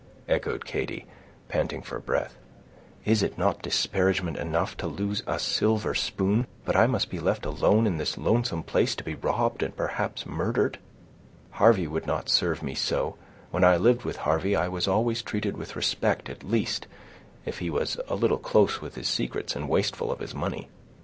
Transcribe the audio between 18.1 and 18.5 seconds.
little